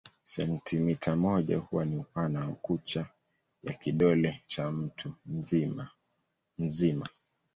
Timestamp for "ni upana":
1.85-2.39